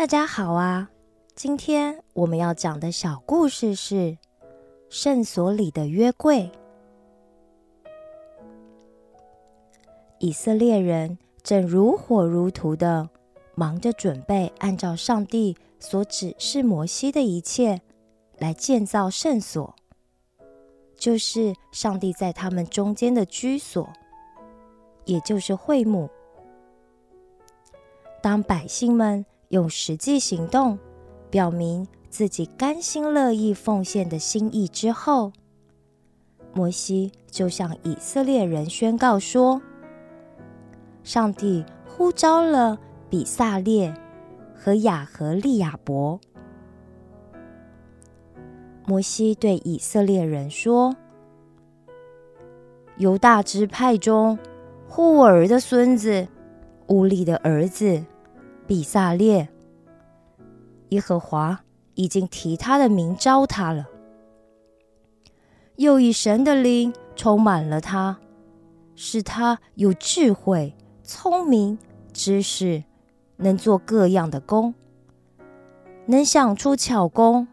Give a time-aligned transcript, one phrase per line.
[0.00, 0.88] 大家好啊！
[1.34, 3.94] 今天我们要讲的小故事是
[4.88, 6.50] 《圣所里的约柜》。
[10.18, 13.10] 以色列人正如火如荼的
[13.54, 17.82] 忙着准备，按照上帝所指示摩西的一切
[18.38, 19.76] 来建造圣所，
[20.96, 23.86] 就是上帝在他们中间的居所，
[25.04, 26.08] 也就是会幕。
[28.22, 30.78] 当百姓们用实际行动
[31.28, 35.32] 表明自己甘心乐意奉献的心意之后，
[36.52, 39.60] 摩西就向以色列人宣告说
[41.02, 42.78] ：“上帝呼召了
[43.08, 43.92] 比萨列
[44.54, 46.20] 和雅和利亚伯。”
[48.86, 50.94] 摩西对以色列人说
[52.98, 54.38] ：“犹大支派中
[54.88, 56.28] 户尔的孙子
[56.86, 58.04] 乌利的儿子。”
[58.70, 59.48] 比萨列，
[60.90, 61.64] 耶和华
[61.96, 63.88] 已经提他的名招他了，
[65.74, 68.20] 又以神的灵充满了他，
[68.94, 71.80] 使他有智慧、聪明、
[72.12, 72.84] 知识，
[73.38, 74.72] 能做各样的工，
[76.06, 77.48] 能想出巧工，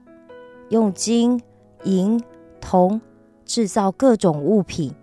[0.70, 1.42] 用金
[1.86, 2.24] 银
[2.62, 3.02] 铜
[3.44, 4.94] 制造各种物品，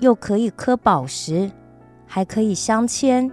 [0.00, 1.50] 又可以刻宝石，
[2.06, 3.30] 还可以镶嵌。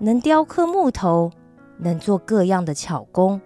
[0.00, 1.32] 能雕刻木头，
[1.78, 3.40] 能做各样的巧工。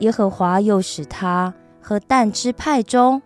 [0.00, 3.22] 耶和华又使他和但支派中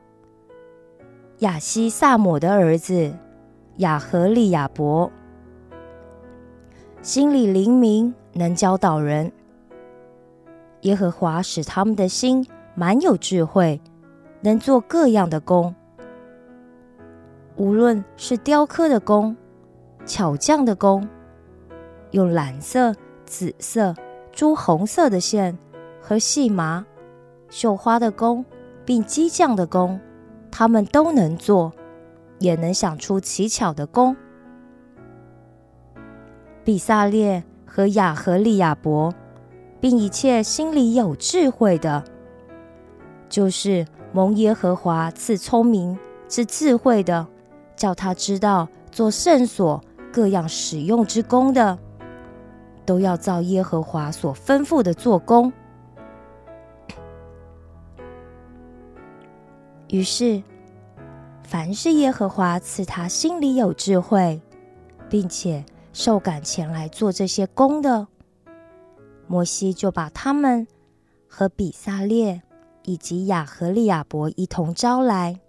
[1.38, 3.12] 亚西萨姆的儿子
[3.78, 5.10] 亚和利亚伯，
[7.02, 9.32] 心里灵明，能教导人。
[10.82, 13.80] 耶和华使他们的心满有智慧，
[14.42, 15.74] 能做各样的工，
[17.56, 19.36] 无论是雕刻的工。
[20.04, 21.08] 巧匠的工，
[22.10, 23.94] 用蓝色、紫色、
[24.32, 25.56] 朱红色的线
[26.00, 26.84] 和细麻
[27.48, 28.44] 绣花的工，
[28.84, 30.00] 并机匠的工，
[30.50, 31.72] 他们都能做，
[32.40, 34.16] 也能想出奇巧的工。
[36.64, 39.14] 比萨列和雅和利亚伯，
[39.80, 42.02] 并一切心里有智慧的，
[43.28, 45.96] 就是蒙耶和华赐聪明
[46.28, 47.26] 之智慧的，
[47.76, 49.80] 叫他知道做圣所。
[50.12, 51.78] 各样使用之功的，
[52.84, 55.50] 都要照耶和华所吩咐的做工。
[59.88, 60.42] 于是，
[61.42, 64.40] 凡是耶和华赐他心里有智慧，
[65.08, 68.06] 并且受感前来做这些工的，
[69.26, 70.66] 摩西就把他们
[71.26, 72.42] 和比萨列
[72.84, 75.40] 以及亚和利亚伯一同招来。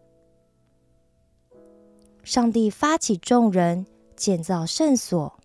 [2.24, 3.85] 上帝发起众人。
[4.13, 5.40] 建造圣所，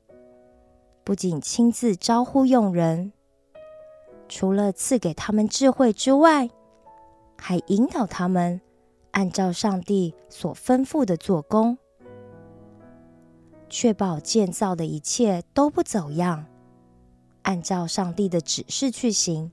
[1.03, 3.13] 不仅亲自招呼用人，
[4.29, 6.51] 除了赐给他们智慧之外，
[7.37, 8.61] 还引导他们
[9.13, 11.79] 按照上帝所吩咐的做工，
[13.69, 16.47] 确保建造的一切都不走样，
[17.43, 19.51] 按照上帝的指示去行。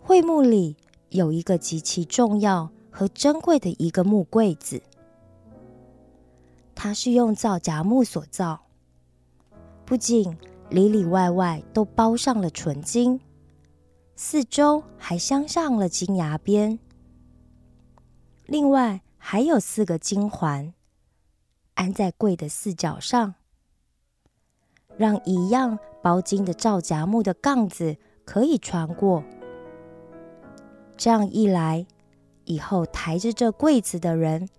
[0.00, 0.76] 会幕里
[1.08, 4.82] 有一个极其重要和珍贵的一个木柜子。
[6.84, 8.66] 它是用皂荚木所造，
[9.86, 10.36] 不仅
[10.68, 13.22] 里里外外都包上了纯金，
[14.16, 16.78] 四周还镶上了金牙边。
[18.44, 20.74] 另外还有四个金环
[21.72, 23.36] 安在柜的四角上，
[24.98, 27.96] 让一样包金的皂荚木的杠子
[28.26, 29.24] 可以穿过。
[30.98, 31.86] 这样一来，
[32.44, 34.50] 以后抬着这柜子的人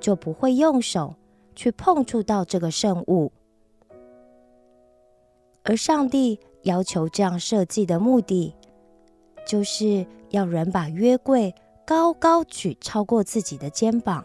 [0.00, 1.16] 就不会用手。
[1.54, 3.32] 去碰触到这个圣物，
[5.62, 8.54] 而上帝要求这样设计的目的，
[9.46, 11.54] 就是要人把约柜
[11.86, 14.24] 高高举超过自己的肩膀，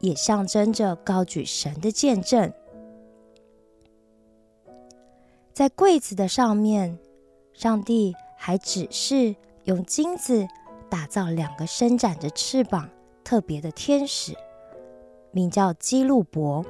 [0.00, 2.52] 也象征着高举神的见证。
[5.52, 6.98] 在柜子的上面，
[7.52, 10.48] 上帝还指示用金子
[10.88, 12.88] 打造两个伸展着翅膀、
[13.22, 14.34] 特别的天使。
[15.32, 16.64] 名叫基路伯，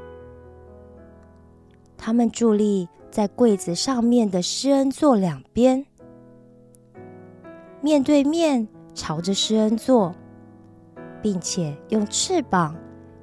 [1.99, 5.85] 他们伫立在柜子上面的施恩座两边，
[7.81, 10.15] 面对面朝着施恩座，
[11.21, 12.77] 并且用翅膀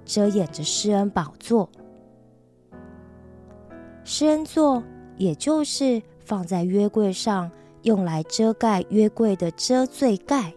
[0.05, 1.69] 遮掩着施恩宝座。
[4.03, 4.83] 施恩座
[5.17, 7.49] 也就是放在约柜上
[7.83, 10.53] 用来遮盖约柜的遮罪盖，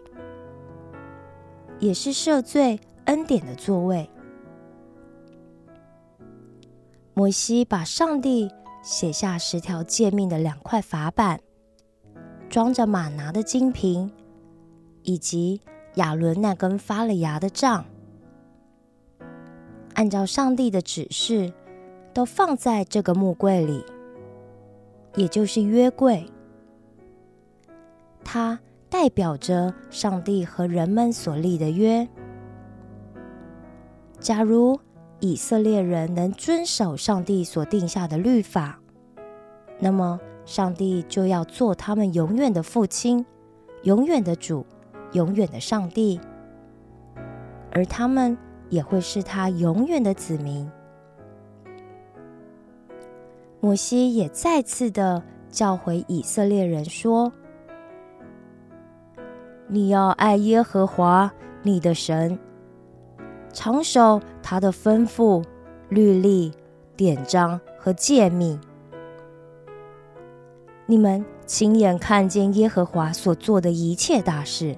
[1.79, 4.09] 也是赦罪恩典的座位。
[7.15, 8.49] 摩西把上帝
[8.81, 11.39] 写下十条诫命的两块法板，
[12.49, 14.11] 装着玛拿的金瓶，
[15.03, 15.61] 以及
[15.95, 17.85] 亚伦那根发了芽的杖，
[19.93, 21.53] 按照上帝的指示，
[22.13, 23.85] 都放在这个木柜里，
[25.15, 26.25] 也就是约柜。
[28.23, 32.07] 它代表着上帝和人们所立的约。
[34.19, 34.79] 假如
[35.23, 38.77] 以色列人能遵守上帝所定下的律法，
[39.79, 43.25] 那么上帝就要做他们永远的父亲、
[43.83, 44.65] 永远的主、
[45.13, 46.19] 永远的上帝，
[47.71, 48.37] 而他们
[48.67, 50.69] 也会是他永远的子民。
[53.61, 57.31] 摩西也再次的教诲以色列人说
[59.71, 61.31] ：“你要爱耶和华
[61.61, 62.37] 你的神。”
[63.53, 65.43] 常守他的吩咐、
[65.89, 66.51] 律例、
[66.97, 68.59] 典章和诫命。
[70.87, 74.75] 你们亲眼看见耶和华所做的一切大事，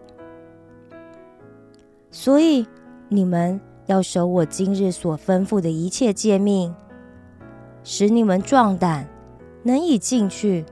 [2.12, 2.68] 所以
[3.08, 6.76] 你们要守我今日所吩咐的一切诫命，
[7.84, 9.08] 使你们壮胆，
[9.64, 10.66] 能以进去，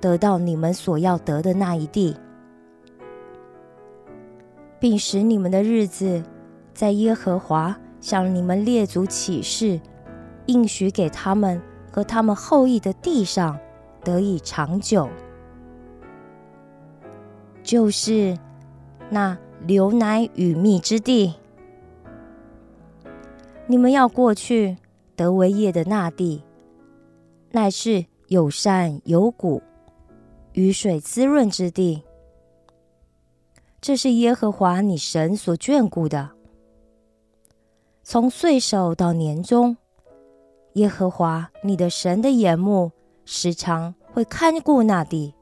[0.00, 2.16] 得到你们所要得的那一地，
[4.78, 6.22] 并使你们的日子。
[6.80, 9.78] 在耶和华向你们列祖起誓，
[10.46, 11.60] 应许给他们
[11.92, 13.58] 和他们后裔的地上
[14.02, 15.06] 得以长久，
[17.62, 18.34] 就是
[19.10, 19.36] 那
[19.66, 21.34] 流奶与蜜之地。
[23.66, 24.78] 你们要过去
[25.14, 26.42] 得为业的那地，
[27.50, 29.62] 乃是有山有谷、
[30.54, 32.04] 雨水滋润之地。
[33.82, 36.30] 这是耶和华你神所眷顾的。
[38.10, 39.76] 从岁首到年终，
[40.72, 42.90] 耶和华你的神的眼目
[43.24, 45.32] 时常会看顾那地。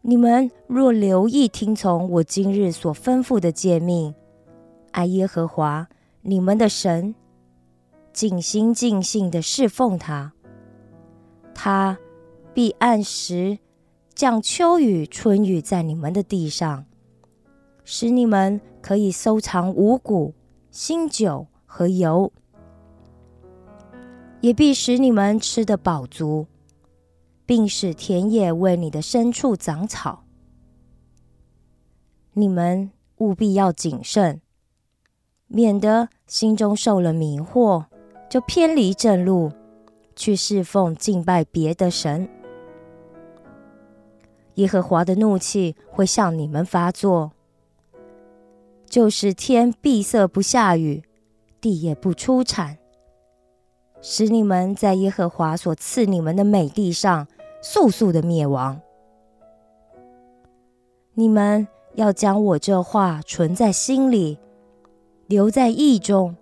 [0.00, 4.14] 你们若留意听从我今日所吩咐的诫命，
[4.92, 5.86] 爱耶和华
[6.22, 7.14] 你们的神，
[8.14, 10.32] 尽心尽性的侍奉他，
[11.54, 11.98] 他
[12.54, 13.58] 必按时
[14.14, 16.86] 降秋雨春雨在你们的地上，
[17.84, 20.32] 使你们可以收藏五谷。
[20.70, 22.32] 新酒和油，
[24.40, 26.46] 也必使你们吃得饱足，
[27.46, 30.24] 并使田野为你的牲畜长草。
[32.34, 34.40] 你们务必要谨慎，
[35.48, 37.86] 免得心中受了迷惑，
[38.28, 39.50] 就偏离正路，
[40.14, 42.28] 去侍奉敬拜别的神。
[44.54, 47.32] 耶和华的怒气会向你们发作。
[48.88, 51.02] 就是天闭塞不下雨，
[51.60, 52.78] 地也不出产，
[54.00, 57.26] 使你们在耶和华所赐你们的美地上
[57.60, 58.80] 速速的灭亡。
[61.12, 64.38] 你们要将我这话存在心里，
[65.26, 66.36] 留在意中，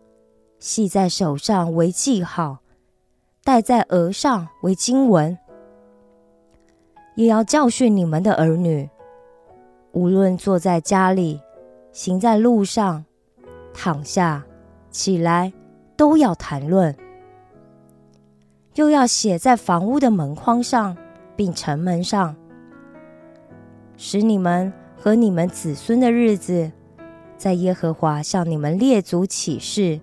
[0.61, 2.59] 系在手上为记号，
[3.43, 5.37] 戴在额上为经文，
[7.17, 8.88] 也要教训你们的儿女，
[9.93, 11.41] 无论坐在家里。
[11.97, 13.07] 行在路上，
[13.73, 14.45] 躺下
[14.91, 15.55] 起来，
[15.97, 16.93] 都要谈论；
[18.75, 20.95] 又要写在房屋的门框上，
[21.35, 22.37] 并城门上，
[23.97, 26.71] 使你们和你们子孙的日子，
[27.38, 29.99] 在耶和华向你们列祖起誓，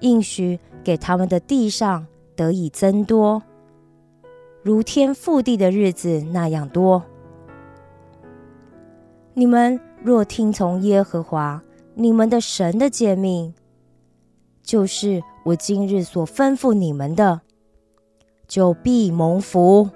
[0.00, 3.42] 应许给他们的地上得以增多，
[4.62, 7.02] 如天覆地的日子那样多。
[9.34, 9.78] 你们。
[10.02, 11.62] 若听从耶和华
[11.94, 13.52] 你们的神的诫命，
[14.62, 17.42] 就是我今日所吩咐你们的，
[18.48, 19.90] 就必蒙福。